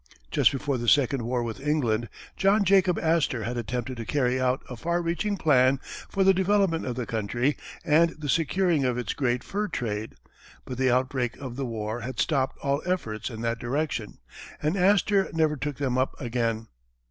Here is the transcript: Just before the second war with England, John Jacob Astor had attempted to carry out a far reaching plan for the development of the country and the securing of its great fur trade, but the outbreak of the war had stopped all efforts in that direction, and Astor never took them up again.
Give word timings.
Just 0.31 0.51
before 0.51 0.79
the 0.79 0.87
second 0.87 1.21
war 1.27 1.43
with 1.43 1.59
England, 1.59 2.09
John 2.35 2.63
Jacob 2.63 2.97
Astor 2.97 3.43
had 3.43 3.55
attempted 3.55 3.97
to 3.97 4.03
carry 4.05 4.41
out 4.41 4.63
a 4.67 4.75
far 4.75 4.99
reaching 4.99 5.37
plan 5.37 5.77
for 6.09 6.23
the 6.23 6.33
development 6.33 6.87
of 6.87 6.95
the 6.95 7.05
country 7.05 7.55
and 7.85 8.09
the 8.17 8.27
securing 8.27 8.83
of 8.83 8.97
its 8.97 9.13
great 9.13 9.43
fur 9.43 9.67
trade, 9.67 10.15
but 10.65 10.79
the 10.79 10.89
outbreak 10.89 11.37
of 11.37 11.55
the 11.55 11.67
war 11.67 11.99
had 11.99 12.19
stopped 12.19 12.57
all 12.63 12.81
efforts 12.83 13.29
in 13.29 13.41
that 13.41 13.59
direction, 13.59 14.17
and 14.59 14.75
Astor 14.75 15.29
never 15.33 15.55
took 15.55 15.77
them 15.77 15.99
up 15.99 16.19
again. 16.19 16.65